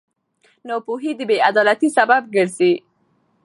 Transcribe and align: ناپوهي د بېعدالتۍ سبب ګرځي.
ناپوهي 0.67 1.11
د 1.15 1.21
بېعدالتۍ 1.29 1.89
سبب 1.97 2.23
ګرځي. 2.35 2.73